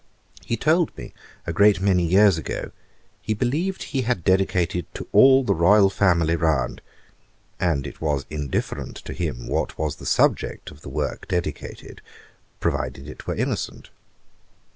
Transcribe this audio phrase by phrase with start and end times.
[0.43, 1.13] He told me,
[1.45, 2.71] a great many years ago,
[3.21, 6.81] 'he believed he had dedicated to all the Royal Family round;'
[7.59, 12.01] and it was indifferent to him what was the subject of the work dedicated,
[12.59, 13.91] provided it were innocent.